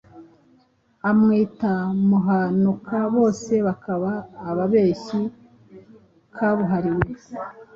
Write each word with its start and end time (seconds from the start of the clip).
amwita 1.09 1.73
Muhanuka, 2.09 2.97
bose 3.15 3.53
bakaba 3.67 4.11
ababeshyi 4.49 5.19
kabuhariwe. 6.35 7.07